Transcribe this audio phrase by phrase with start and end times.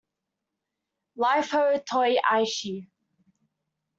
[1.23, 2.75] Life Ho Toh Aisi!